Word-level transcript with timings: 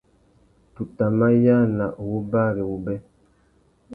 Tu 0.75 0.85
tà 1.01 1.09
mà 1.19 1.27
yāna 1.45 1.85
u 1.93 2.03
wú 2.11 2.19
bari 2.31 2.63
wubê. 2.69 2.95